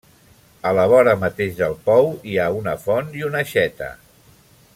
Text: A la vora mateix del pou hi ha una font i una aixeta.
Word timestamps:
A 0.69 0.71
la 0.77 0.85
vora 0.93 1.13
mateix 1.23 1.53
del 1.59 1.77
pou 1.91 2.09
hi 2.31 2.39
ha 2.45 2.49
una 2.63 2.77
font 2.87 3.15
i 3.21 3.27
una 3.29 3.43
aixeta. 3.47 3.93